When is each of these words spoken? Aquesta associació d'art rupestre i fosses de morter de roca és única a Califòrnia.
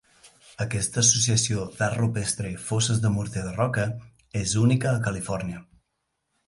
Aquesta 0.63 0.99
associació 1.01 1.65
d'art 1.75 1.99
rupestre 1.99 2.55
i 2.55 2.57
fosses 2.71 3.05
de 3.05 3.13
morter 3.19 3.45
de 3.49 3.55
roca 3.61 3.87
és 4.45 4.59
única 4.67 4.95
a 4.95 5.05
Califòrnia. 5.11 5.63